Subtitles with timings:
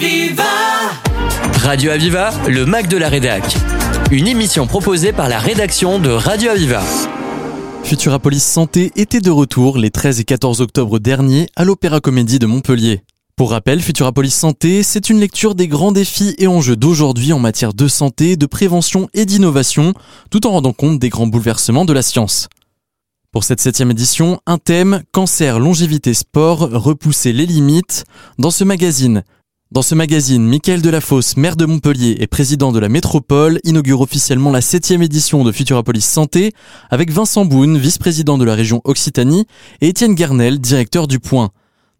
[0.00, 0.44] Aviva
[1.60, 3.42] Radio Aviva, le Mac de la Rédac.
[4.12, 6.84] Une émission proposée par la rédaction de Radio Aviva.
[7.82, 12.46] Futurapolis Santé était de retour les 13 et 14 octobre dernier à l'Opéra Comédie de
[12.46, 13.02] Montpellier.
[13.34, 17.74] Pour rappel, Futurapolis Santé, c'est une lecture des grands défis et enjeux d'aujourd'hui en matière
[17.74, 19.94] de santé, de prévention et d'innovation,
[20.30, 22.48] tout en rendant compte des grands bouleversements de la science.
[23.32, 28.04] Pour cette septième édition, un thème, cancer, longévité, sport, repousser les limites.
[28.38, 29.22] Dans ce magazine,
[29.70, 34.50] dans ce magazine, Michael Delafosse, maire de Montpellier et président de la métropole, inaugure officiellement
[34.50, 36.52] la septième édition de Futurapolis Santé
[36.88, 39.46] avec Vincent Boone, vice-président de la région Occitanie,
[39.82, 41.50] et Étienne Guernel, directeur du Point.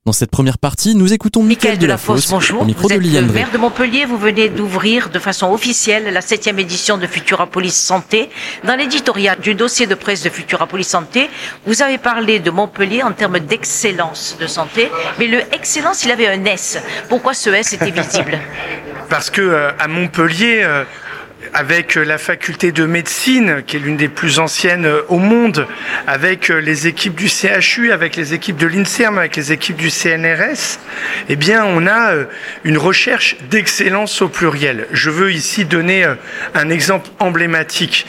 [0.08, 2.62] Dans cette première partie, nous écoutons Michael Delafosse, bonjour.
[2.62, 4.06] au micro vous de êtes le maire de Montpellier.
[4.06, 8.30] Vous venez d'ouvrir de façon officielle la septième édition de Futurapolis Santé.
[8.64, 11.28] Dans l'éditorial du dossier de presse de Futurapolis Santé,
[11.66, 14.90] vous avez parlé de Montpellier en termes d'excellence de santé.
[15.18, 16.78] Mais le excellence, il avait un S.
[17.10, 18.38] Pourquoi ce S était visible?
[19.10, 20.84] Parce que euh, à Montpellier, euh,
[21.54, 25.66] avec euh, la faculté de médecine, qui est l'une des plus anciennes euh, au monde,
[26.06, 29.90] avec euh, les équipes du CHU, avec les équipes de l'INSERM, avec les équipes du
[29.90, 30.78] CNRS,
[31.28, 32.12] eh bien, on a
[32.64, 34.86] une recherche d'excellence au pluriel.
[34.92, 36.04] Je veux ici donner
[36.54, 38.06] un exemple emblématique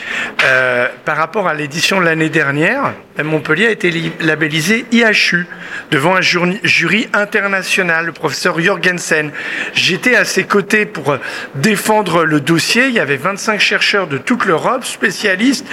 [1.06, 2.94] par rapport à l'édition de l'année dernière.
[3.22, 5.46] Montpellier a été li- labellisé IHU
[5.92, 9.32] devant un jury international, le professeur Jorgensen.
[9.74, 11.18] J'étais à ses côtés pour
[11.56, 12.88] défendre le dossier.
[12.88, 15.64] Il y avait 25 chercheurs de toute l'Europe, spécialistes,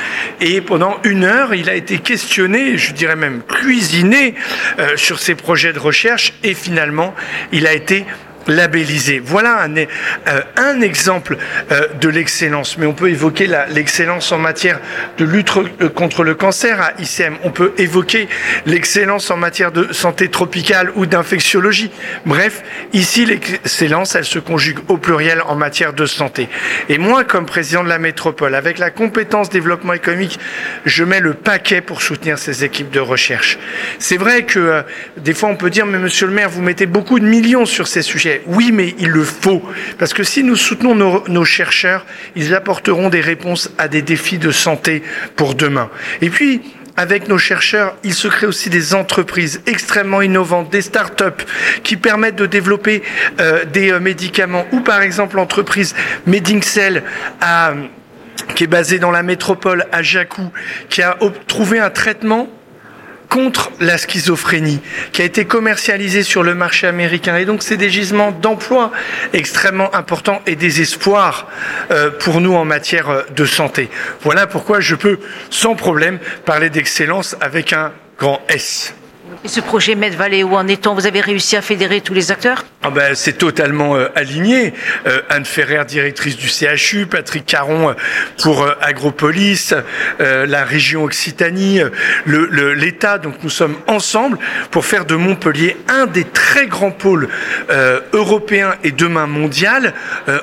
[0.42, 4.34] et pendant une heure, il a été questionné, je dirais même cuisiné,
[4.78, 7.14] euh, sur ses projets de recherche, et finalement,
[7.52, 8.04] il a été
[8.48, 9.20] labellisé.
[9.24, 11.36] Voilà un, euh, exemple
[11.72, 12.78] euh, de l'excellence.
[12.78, 14.80] Mais on peut évoquer l'excellence en matière
[15.18, 17.36] de lutte euh, contre le cancer à ICM.
[17.44, 18.28] On peut évoquer
[18.66, 21.90] l'excellence en matière de santé tropicale ou d'infectiologie.
[22.24, 26.48] Bref, ici, l'excellence, elle se conjugue au pluriel en matière de santé.
[26.88, 30.38] Et moi, comme président de la métropole, avec la compétence développement économique,
[30.84, 33.58] je mets le paquet pour soutenir ces équipes de recherche.
[33.98, 34.82] C'est vrai que
[35.16, 37.86] des fois, on peut dire, mais monsieur le maire, vous mettez beaucoup de millions sur
[37.86, 38.35] ces sujets.
[38.46, 39.62] Oui, mais il le faut.
[39.98, 44.50] Parce que si nous soutenons nos, chercheurs, ils apporteront des réponses à des défis de
[44.50, 45.02] santé
[45.36, 45.90] pour demain.
[46.20, 46.62] Et puis,
[46.96, 51.42] avec nos chercheurs, il se crée aussi des entreprises extrêmement innovantes, des start-up
[51.82, 53.02] qui permettent de développer
[53.38, 55.94] euh, des euh, médicaments ou par exemple l'entreprise
[56.26, 57.02] Medincell
[58.54, 60.50] qui est basée dans la métropole à Jacou,
[60.88, 62.48] qui a trouvé un traitement
[63.28, 64.80] contre la schizophrénie,
[65.12, 67.36] qui a été commercialisé sur le marché américain.
[67.36, 68.92] Et donc, c'est des gisements d'emploi
[69.32, 71.48] extrêmement importants et des espoirs
[71.90, 73.90] euh, pour nous en matière euh, de santé.
[74.22, 75.18] Voilà pourquoi je peux
[75.50, 78.94] sans problème parler d'excellence avec un grand S.
[79.44, 80.94] Et ce projet Med Valley, où en est-on?
[80.94, 82.64] Vous avez réussi à fédérer tous les acteurs?
[82.82, 84.74] Ah ben, c'est totalement euh, aligné.
[85.06, 87.94] Euh, Anne Ferrer, directrice du CHU, Patrick Caron euh,
[88.42, 89.74] pour Agropolis,
[90.18, 91.80] la région Occitanie,
[92.26, 93.18] l'État.
[93.18, 94.38] Donc nous sommes ensemble
[94.70, 97.28] pour faire de Montpellier un des très grands pôles
[98.12, 99.94] européens et demain mondial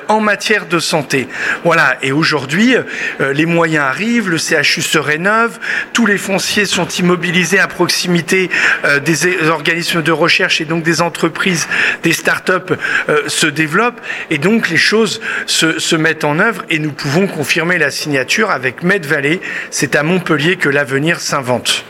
[0.08, 1.28] en matière de santé.
[1.64, 1.96] Voilà.
[2.02, 2.74] Et aujourd'hui,
[3.20, 5.58] les moyens arrivent, le CHU se rénove,
[5.92, 8.50] tous les fonciers sont immobilisés à proximité
[9.04, 11.68] des organismes de recherche et donc des entreprises,
[12.02, 12.72] des start-up
[13.10, 17.26] euh, se développent et donc les choses se, se mettent en œuvre et nous pouvons
[17.26, 19.40] confirmer la signature avec Med Valley.
[19.70, 21.84] C'est à Montpellier que l'avenir s'invente.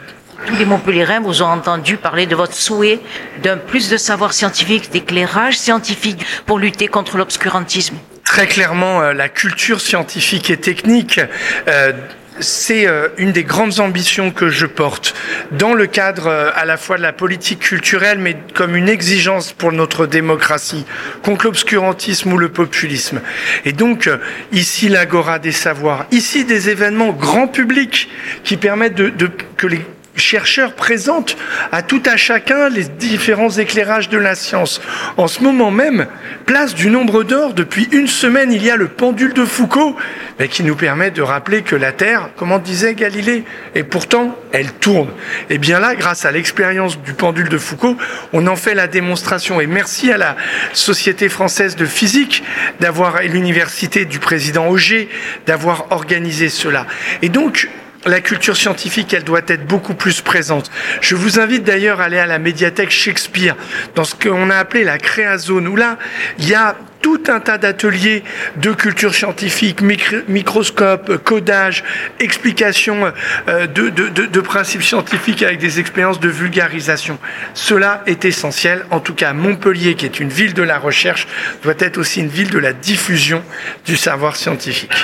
[0.46, 2.98] Tous les Montpelliérains vous ont entendu parler de votre souhait
[3.44, 7.96] d'un plus de savoir scientifique, d'éclairage scientifique pour lutter contre l'obscurantisme.
[8.24, 11.20] Très clairement, euh, la culture scientifique et technique.
[11.68, 11.92] euh,
[12.40, 15.14] c'est euh, une des grandes ambitions que je porte
[15.52, 19.52] dans le cadre euh, à la fois de la politique culturelle, mais comme une exigence
[19.52, 20.84] pour notre démocratie
[21.22, 23.20] contre l'obscurantisme ou le populisme.
[23.64, 24.18] Et donc, euh,
[24.52, 28.10] ici, l'Agora des savoirs, ici, des événements grand public
[28.42, 29.80] qui permettent de, de- que les
[30.16, 31.36] chercheurs présentent
[31.72, 34.80] à tout à chacun les différents éclairages de la science.
[35.16, 36.06] En ce moment même,
[36.46, 39.96] place du nombre d'or, depuis une semaine, il y a le pendule de Foucault,
[40.38, 43.44] mais qui nous permet de rappeler que la Terre, comment disait Galilée,
[43.74, 45.10] et pourtant, elle tourne.
[45.50, 47.96] Et bien là, grâce à l'expérience du pendule de Foucault,
[48.32, 49.60] on en fait la démonstration.
[49.60, 50.36] Et merci à la
[50.72, 52.42] Société française de physique
[52.80, 55.08] d'avoir, et l'université du président Auger,
[55.46, 56.86] d'avoir organisé cela.
[57.22, 57.68] Et donc,
[58.06, 60.70] la culture scientifique, elle doit être beaucoup plus présente.
[61.00, 63.56] Je vous invite d'ailleurs à aller à la médiathèque Shakespeare,
[63.94, 65.98] dans ce qu'on a appelé la créazone, où là,
[66.38, 68.24] il y a tout un tas d'ateliers
[68.56, 69.82] de culture scientifique,
[70.26, 71.84] microscope, codage,
[72.18, 73.12] explication
[73.46, 77.18] euh, de, de, principes scientifiques avec des expériences de vulgarisation.
[77.52, 78.86] Cela est essentiel.
[78.90, 81.28] En tout cas, Montpellier, qui est une ville de la recherche,
[81.62, 83.44] doit être aussi une ville de la diffusion
[83.84, 84.94] du savoir scientifique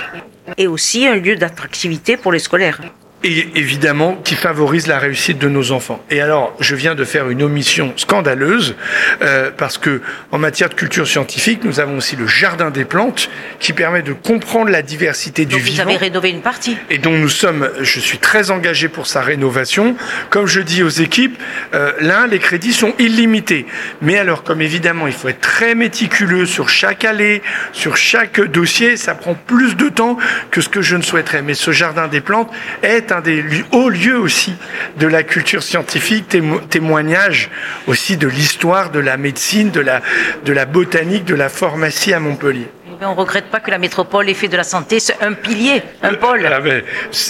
[0.57, 2.81] et aussi un lieu d'attractivité pour les scolaires
[3.23, 6.03] et évidemment qui favorise la réussite de nos enfants.
[6.11, 8.77] Et alors, je viens de faire une omission scandaleuse
[9.21, 10.01] euh, parce que
[10.33, 13.29] en matière de culture scientifique, nous avons aussi le jardin des plantes
[13.59, 15.85] qui permet de comprendre la diversité du vivant.
[15.85, 16.79] Vous avez rénové une partie.
[16.89, 19.97] Et dont nous sommes, je suis très engagé pour sa rénovation.
[20.31, 21.39] Comme je dis aux équipes,
[21.75, 23.67] euh, l'un, les crédits sont illimités.
[24.01, 28.97] Mais alors, comme évidemment, il faut être très méticuleux sur chaque allée, sur chaque dossier,
[28.97, 30.17] ça prend plus de temps
[30.51, 31.43] que ce que je ne souhaiterais.
[31.43, 32.51] Mais ce jardin des plantes
[32.83, 34.55] est un des hauts lieux aussi
[34.99, 36.37] de la culture scientifique,
[36.69, 37.51] témoignage
[37.87, 40.01] aussi de l'histoire de la médecine, de la,
[40.45, 42.69] de la botanique, de la pharmacie à Montpellier.
[43.01, 45.83] Mais on ne regrette pas que la métropole ait fait de la santé un pilier,
[46.03, 46.47] un pôle.
[46.47, 46.83] Ah ben,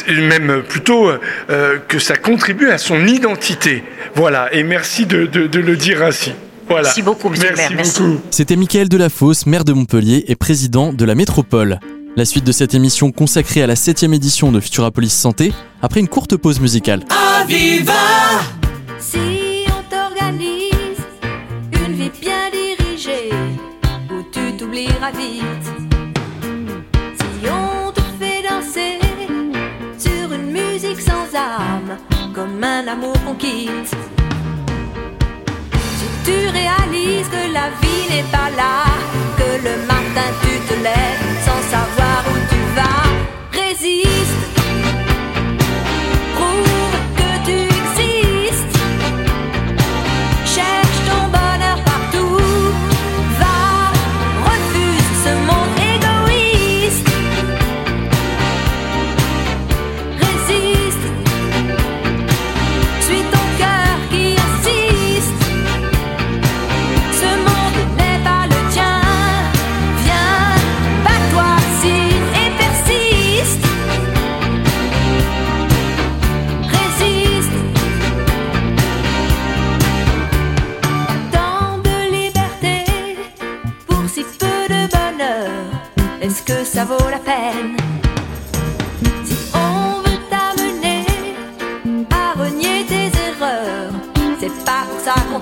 [0.09, 3.85] même plutôt euh, que ça contribue à son identité.
[4.15, 6.33] Voilà, et merci de, le dire ainsi.
[6.67, 6.85] Voilà.
[6.85, 7.87] Merci beaucoup, monsieur merci le maire.
[7.87, 8.21] Beaucoup.
[8.31, 11.79] C'était Mickaël Delafosse, maire de Montpellier et président de la métropole.
[12.17, 16.09] La suite de cette émission consacrée à la 7 édition de Futurapolis Santé, après une
[16.09, 17.05] courte pause musicale.
[17.41, 17.93] Aviva
[18.99, 20.99] Si on t'organise
[21.73, 23.31] une vie bien dirigée,
[24.11, 25.67] où tu t'oublieras vite.
[27.15, 28.99] Si on te fait danser
[29.97, 31.97] sur une musique sans âme,
[32.35, 33.95] comme un amour qu'on quitte.
[35.97, 38.85] Si tu réalises que la vie n'est pas là,
[39.37, 41.30] que le matin tu te lèves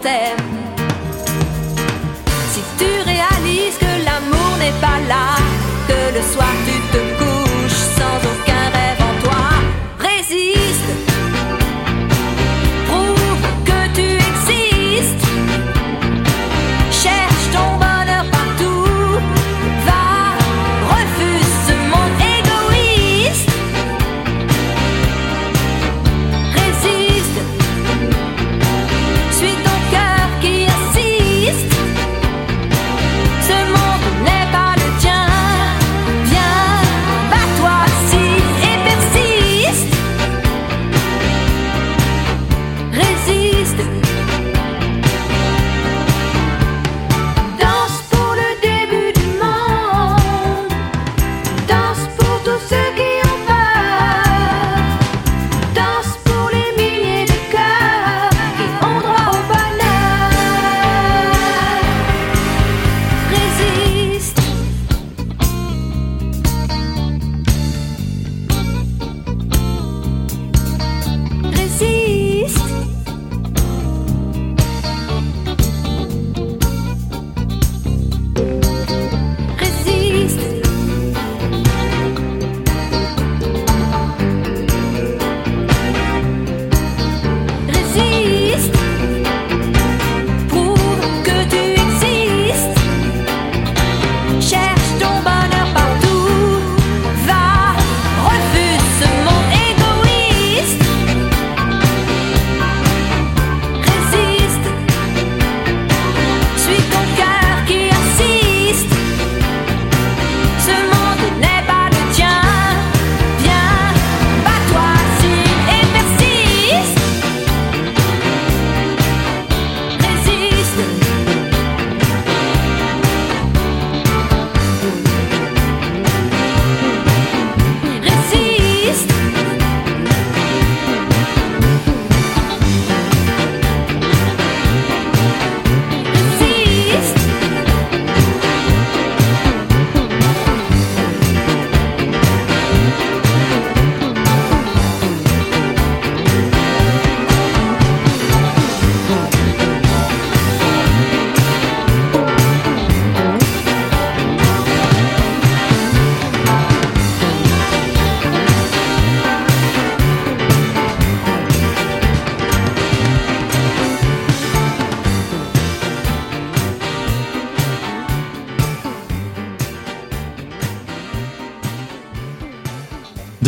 [0.09, 0.38] them.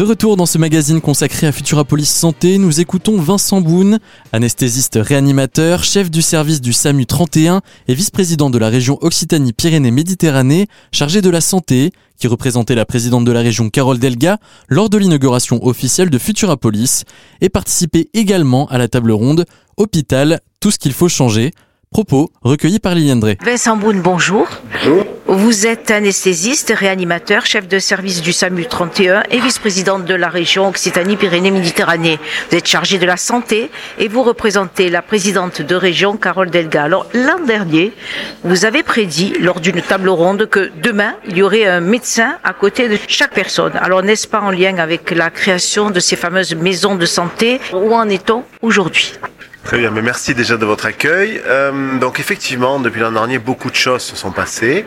[0.00, 3.98] De retour dans ce magazine consacré à Futura Police Santé, nous écoutons Vincent Boone,
[4.32, 11.20] anesthésiste réanimateur, chef du service du SAMU 31 et vice-président de la région Occitanie-Pyrénées-Méditerranée, chargé
[11.20, 14.38] de la santé, qui représentait la présidente de la région Carole Delga
[14.70, 17.04] lors de l'inauguration officielle de Futura Police
[17.42, 19.44] et participait également à la table ronde
[19.76, 21.50] Hôpital, tout ce qu'il faut changer,
[21.90, 23.36] Propos recueillis par Liliane Drey.
[23.44, 24.46] Vincent Boune, bonjour.
[24.72, 25.04] Bonjour.
[25.32, 30.66] Vous êtes anesthésiste, réanimateur, chef de service du SAMU 31 et vice-présidente de la région
[30.66, 32.18] Occitanie-Pyrénées-Méditerranée.
[32.50, 33.70] Vous êtes chargé de la santé
[34.00, 36.82] et vous représentez la présidente de région, Carole Delga.
[36.82, 37.92] Alors, l'an dernier,
[38.42, 42.52] vous avez prédit lors d'une table ronde que demain, il y aurait un médecin à
[42.52, 43.74] côté de chaque personne.
[43.80, 47.60] Alors, n'est-ce pas en lien avec la création de ces fameuses maisons de santé?
[47.72, 49.12] Où en est-on aujourd'hui?
[49.64, 51.40] Très bien, mais merci déjà de votre accueil.
[51.46, 54.86] Euh, donc effectivement, depuis l'an dernier, beaucoup de choses se sont passées.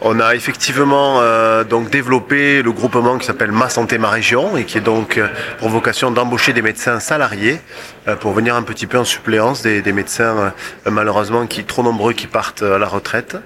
[0.00, 4.64] On a effectivement euh, donc développé le groupement qui s'appelle Ma Santé Ma Région et
[4.64, 5.28] qui est donc euh,
[5.58, 7.58] pour vocation d'embaucher des médecins salariés
[8.20, 10.52] pour venir un petit peu en suppléance des, des médecins
[10.86, 13.36] euh, malheureusement qui trop nombreux qui partent à la retraite.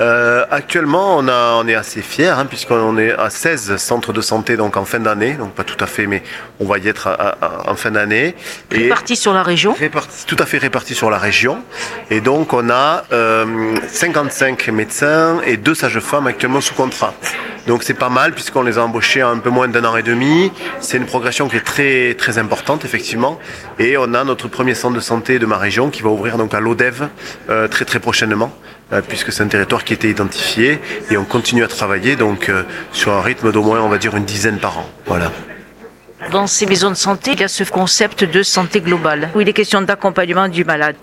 [0.00, 4.20] Euh, actuellement, on, a, on est assez fiers hein, puisqu'on est à 16 centres de
[4.20, 6.22] santé donc en fin d'année, donc pas tout à fait, mais
[6.60, 8.34] on va y être à, à, en fin d'année.
[8.70, 11.62] Répartis sur la région répartis, Tout à fait répartis sur la région.
[12.10, 17.14] Et donc on a euh, 55 médecins et deux sages-femmes actuellement sous contrat.
[17.66, 20.02] Donc c'est pas mal puisqu'on les a embauchés en un peu moins d'un an et
[20.02, 20.52] demi.
[20.80, 23.38] C'est une progression qui est très très importante effectivement.
[23.78, 26.52] Et on a notre premier centre de santé de ma région qui va ouvrir donc
[26.54, 27.08] à l'ODEV
[27.48, 28.52] euh, très très prochainement
[28.92, 30.78] euh, puisque c'est un territoire qui était identifié
[31.10, 34.14] et on continue à travailler donc euh, sur un rythme d'au moins on va dire
[34.16, 34.88] une dizaine par an.
[35.06, 35.32] Voilà.
[36.30, 39.48] Dans ces maisons de santé, il y a ce concept de santé globale, où il
[39.48, 40.96] est question d'accompagnement du malade.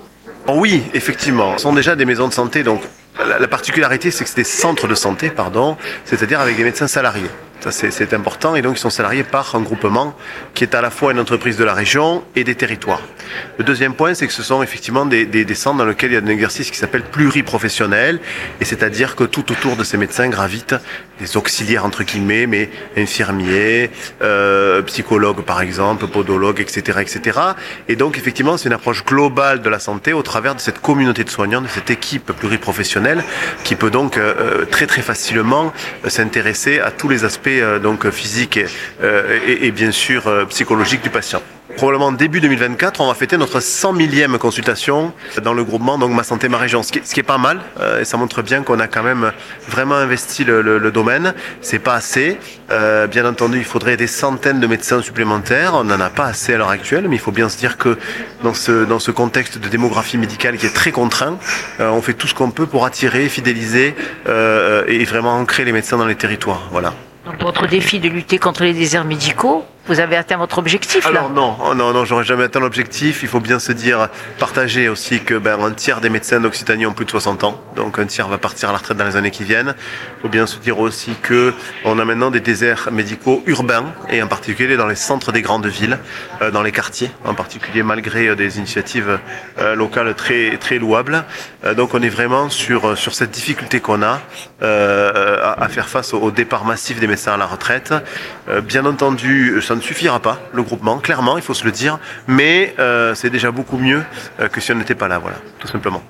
[0.48, 1.58] Oh oui, effectivement.
[1.58, 2.82] Ce sont déjà des maisons de santé, donc
[3.25, 6.88] la, la particularité c'est que c'est des centres de santé, pardon, c'est-à-dire avec des médecins
[6.88, 7.30] salariés.
[7.62, 8.56] Ça, c'est important.
[8.56, 10.16] Et donc, ils sont salariés par un groupement
[10.56, 13.01] qui est à la fois une entreprise de la région et des territoires.
[13.57, 16.17] Le deuxième point, c'est que ce sont effectivement des, des, centres dans lesquels il y
[16.17, 18.19] a un exercice qui s'appelle pluriprofessionnel.
[18.59, 20.75] Et c'est-à-dire que tout autour de ces médecins gravitent
[21.19, 27.39] des auxiliaires, entre guillemets, mais infirmiers, euh, psychologues, par exemple, podologues, etc., etc.
[27.88, 31.23] Et donc, effectivement, c'est une approche globale de la santé au travers de cette communauté
[31.23, 33.23] de soignants, de cette équipe pluriprofessionnelle
[33.63, 35.73] qui peut donc euh, très, très facilement
[36.05, 38.67] euh, s'intéresser à tous les aspects euh, donc physique et,
[39.03, 41.41] euh, bien sûr euh, psychologique du patient.
[41.78, 45.13] Probablement début 2024, on va fêter notre 100 millième consultation
[45.44, 47.62] dans le groupement donc Ma Santé Ma Région, ce qui, est pas mal
[48.00, 49.32] et ça montre bien qu'on a quand même
[49.68, 51.34] vraiment investi le, le, le domaine.
[51.62, 52.38] C'est pas assez.
[53.10, 55.74] bien entendu, il faudrait des centaines de médecins supplémentaires.
[55.75, 57.98] On n'en a pas assez à l'heure actuelle, mais il faut bien se dire que
[58.44, 61.38] dans ce dans ce contexte de démographie médicale qui est très contraint,
[61.80, 63.96] on fait tout ce qu'on peut pour attirer, fidéliser
[64.28, 66.68] et vraiment ancrer les médecins dans les territoires.
[66.72, 66.94] Voilà.
[67.41, 71.31] Votre défi de lutter contre les déserts médicaux, vous avez atteint votre objectif là Alors
[71.31, 73.24] non, oh non, non, j'aurais jamais atteint l'objectif.
[73.24, 76.93] Il faut bien se dire, partager aussi que ben, un tiers des médecins d'Occitanie ont
[76.93, 79.31] plus de 60 ans, donc un tiers va partir à la retraite dans les années
[79.31, 79.74] qui viennent.
[80.19, 84.21] Il faut bien se dire aussi que on a maintenant des déserts médicaux urbains et
[84.21, 85.98] en particulier dans les centres des grandes villes,
[86.43, 89.19] euh, dans les quartiers, en particulier malgré euh, des initiatives
[89.57, 91.24] euh, locales très très louables.
[91.75, 94.21] Donc on est vraiment sur sur cette difficulté qu'on a
[94.62, 97.93] à, à, faire face au, au, départ massif des médecins la retraite.
[98.50, 102.00] Euh, bien entendu, ça ne suffira pas, le groupement, clairement, il faut se le dire,
[102.27, 104.03] mais euh, c'est déjà beaucoup mieux
[104.39, 106.03] euh, que si on n'était pas là, voilà, tout simplement.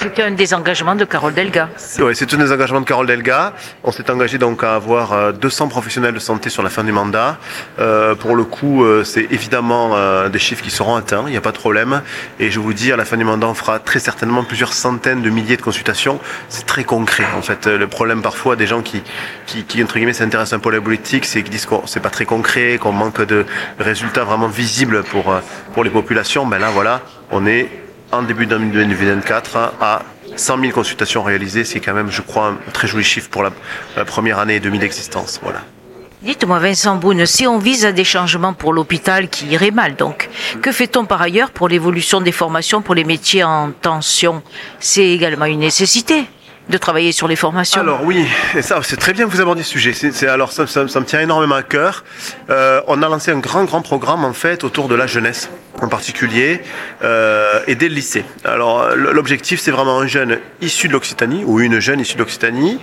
[0.00, 1.68] C'était un désengagement de Carole Delga.
[2.00, 3.52] Oui, c'est un désengagement de Carole Delga.
[3.82, 7.38] On s'est engagé donc à avoir 200 professionnels de santé sur la fin du mandat.
[7.78, 11.36] Euh, pour le coup, euh, c'est évidemment euh, des chiffres qui seront atteints, il n'y
[11.36, 12.02] a pas de problème.
[12.38, 15.22] Et je vous dis, à la fin du mandat, on fera très certainement plusieurs centaines
[15.22, 16.20] de milliers de consultations.
[16.48, 17.24] C'est très concret.
[17.36, 19.02] En fait, le problème parfois des gens qui,
[19.46, 22.00] qui, qui entre guillemets, s'intéressent un peu à la politique, c'est qu'ils disent que c'est
[22.00, 23.46] pas très concret, qu'on manque de
[23.78, 25.34] résultats vraiment visibles pour,
[25.72, 26.46] pour les populations.
[26.46, 27.83] Ben là, voilà, on est
[28.14, 30.02] en début 2024 à
[30.36, 33.50] 100 000 consultations réalisées, c'est quand même, je crois, un très joli chiffre pour la,
[33.96, 35.40] la première année et demie d'existence.
[35.42, 35.60] Voilà.
[36.22, 40.30] Dites-moi, Vincent Boone, si on vise à des changements pour l'hôpital qui irait mal, donc,
[40.62, 44.42] que fait-on par ailleurs pour l'évolution des formations pour les métiers en tension?
[44.80, 46.24] C'est également une nécessité
[46.68, 49.62] de travailler sur les formations Alors oui, et ça c'est très bien que vous abordiez
[49.62, 49.92] ce sujet.
[49.92, 52.04] C'est, alors ça, ça, me tient énormément à cœur.
[52.50, 55.50] Euh, on a lancé un grand grand programme en fait autour de la jeunesse
[55.82, 56.62] en particulier
[57.02, 58.24] euh, et dès le lycée.
[58.44, 62.80] Alors l'objectif c'est vraiment un jeune issu de l'Occitanie ou une jeune issue de l'Occitanie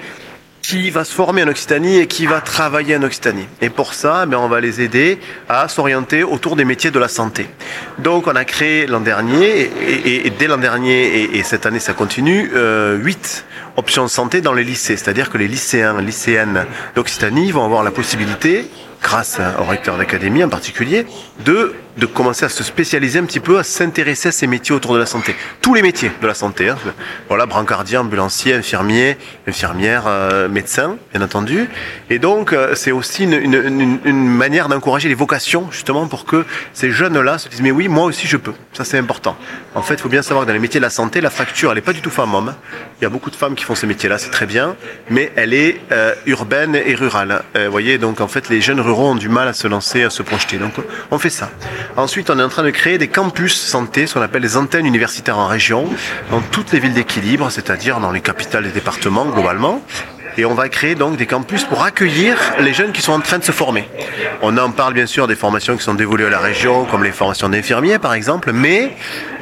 [0.72, 3.46] qui va se former en Occitanie et qui va travailler en Occitanie.
[3.60, 7.10] Et pour ça, ben, on va les aider à s'orienter autour des métiers de la
[7.10, 7.48] santé.
[8.00, 11.92] Donc on a créé l'an dernier, et, dès l'an dernier, et, et, cette année ça
[11.92, 14.96] continue, euh, 8 options de santé dans les lycées.
[14.96, 18.66] C'est-à-dire que les lycéens, lycéennes d'Occitanie vont avoir la possibilité
[19.02, 21.06] grâce au recteur d'académie en particulier,
[21.44, 24.94] de de commencer à se spécialiser un petit peu, à s'intéresser à ces métiers autour
[24.94, 25.36] de la santé.
[25.62, 26.70] Tous les métiers de la santé.
[26.70, 26.78] Hein.
[27.28, 29.18] Voilà, brancardien, ambulancier, infirmier,
[29.48, 31.68] infirmière, euh, médecin, bien entendu.
[32.10, 37.38] Et donc, euh, c'est aussi une, manière d'encourager les vocations, justement, pour que ces jeunes-là
[37.38, 38.54] se disent, mais oui, moi aussi je peux.
[38.74, 39.36] Ça, c'est important.
[39.76, 41.72] En fait, il faut bien savoir que dans les métiers de la santé, la fracture,
[41.72, 42.54] elle n'est pas du tout femme-homme.
[43.00, 44.76] Il y a beaucoup de femmes qui font ces métiers-là, c'est très bien,
[45.10, 47.44] mais elle est euh, urbaine et rurale.
[47.56, 50.10] Vous voyez, donc en fait, les jeunes ruraux ont du mal à se lancer, à
[50.10, 50.58] se projeter.
[50.58, 50.74] Donc,
[51.10, 51.50] on fait ça.
[51.98, 54.86] Ensuite, on est en train de créer des campus santé, ce qu'on appelle des antennes
[54.86, 55.88] universitaires en région,
[56.30, 59.82] dans toutes les villes d'équilibre, c'est-à-dire dans les capitales des départements globalement.
[60.38, 63.38] Et on va créer donc des campus pour accueillir les jeunes qui sont en train
[63.38, 63.90] de se former.
[64.42, 67.12] On en parle bien sûr des formations qui sont dévolues à la région, comme les
[67.12, 68.94] formations d'infirmiers par exemple, mais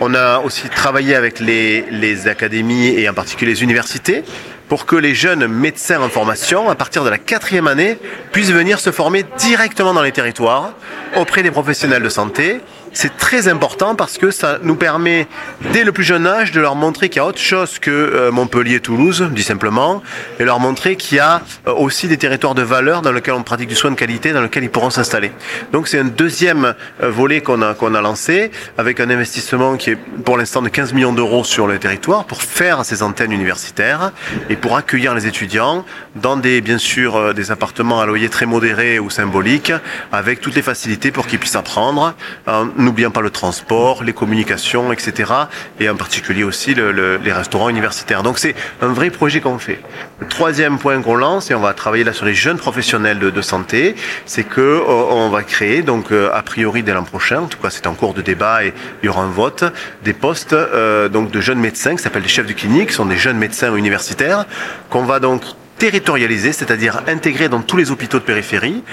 [0.01, 4.23] on a aussi travaillé avec les, les académies et en particulier les universités
[4.69, 7.97] pour que les jeunes médecins en formation, à partir de la quatrième année,
[8.31, 10.73] puissent venir se former directement dans les territoires,
[11.17, 12.61] auprès des professionnels de santé,
[13.01, 15.25] c'est très important parce que ça nous permet,
[15.71, 18.29] dès le plus jeune âge, de leur montrer qu'il y a autre chose que euh,
[18.29, 20.03] Montpellier-Toulouse, dit simplement,
[20.37, 23.43] et leur montrer qu'il y a euh, aussi des territoires de valeur dans lesquels on
[23.43, 25.31] pratique du soin de qualité, dans lesquels ils pourront s'installer.
[25.71, 29.97] Donc c'est un deuxième euh, volet qu'on a, a lancé, avec un investissement qui est
[30.25, 34.11] pour l'instant de 15 millions d'euros sur le territoire, pour faire ces antennes universitaires
[34.49, 35.85] et pour accueillir les étudiants
[36.17, 39.71] dans des, bien sûr, des appartements à loyer très modérés ou symboliques,
[40.11, 42.13] avec toutes les facilités pour qu'ils puissent apprendre
[42.89, 45.31] n'oublions pas le transport, les communications, etc.
[45.79, 48.23] Et en particulier aussi les restaurants universitaires.
[48.23, 49.79] Donc c'est un vrai projet qu'on fait.
[50.19, 53.41] Le troisième point qu'on lance, et on va travailler là sur les jeunes professionnels de,
[53.41, 57.47] santé, c'est que euh, on va créer, donc euh, a priori dès l'an prochain, en
[57.47, 59.63] tout cas c'est en cours de débat et il y aura un vote,
[60.03, 63.17] des postes euh, donc de jeunes médecins qui s'appellent des chefs de clinique, sont des
[63.17, 64.45] jeunes médecins universitaires,
[64.89, 65.43] qu'on va donc
[65.77, 68.83] territorialiser, c'est-à-dire intégrer dans tous les hôpitaux de périphérie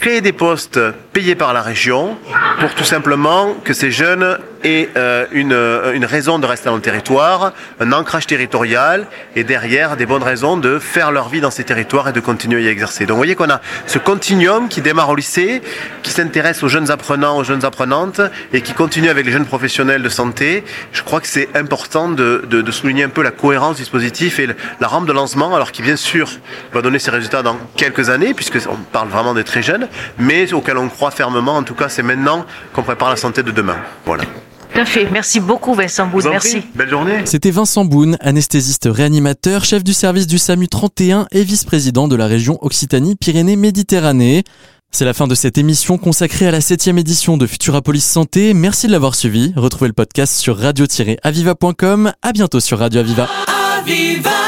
[0.00, 0.80] créer des postes
[1.12, 2.16] payés par la région
[2.60, 6.76] pour tout simplement que ces jeunes aient euh, une, euh, une raison de rester dans
[6.76, 9.06] le territoire, un ancrage territorial
[9.36, 12.58] et derrière des bonnes raisons de faire leur vie dans ces territoires et de continuer
[12.58, 13.06] à y exercer.
[13.06, 15.62] Donc vous voyez qu'on a ce continuum qui démarre au lycée,
[16.02, 18.20] qui s'intéresse aux jeunes apprenants, aux jeunes apprenantes
[18.52, 20.64] et qui continue avec les jeunes professionnels de santé.
[20.92, 24.38] Je crois que c'est important de, de, de, souligner un peu la cohérence du dispositif
[24.38, 24.48] et
[24.80, 26.28] la rampe de lancement, alors qui bien sûr
[26.72, 29.87] va donner ses résultats dans quelques années, puisque on parle vraiment des très jeunes,
[30.18, 31.56] mais auquel on croit fermement.
[31.56, 33.76] En tout cas, c'est maintenant qu'on prépare la santé de demain.
[34.04, 34.24] Voilà.
[34.72, 35.08] Tout à fait.
[35.10, 36.28] Merci beaucoup, Vincent Boone.
[36.30, 36.62] Merci.
[36.74, 37.22] Belle journée.
[37.24, 42.26] C'était Vincent Boone, anesthésiste réanimateur, chef du service du SAMU 31 et vice-président de la
[42.26, 44.44] région Occitanie-Pyrénées-Méditerranée.
[44.90, 48.54] C'est la fin de cette émission consacrée à la septième édition de Futurapolis Santé.
[48.54, 49.52] Merci de l'avoir suivi.
[49.54, 52.12] Retrouvez le podcast sur radio-aviva.com.
[52.22, 53.28] À bientôt sur Radio Aviva.
[53.78, 54.47] Aviva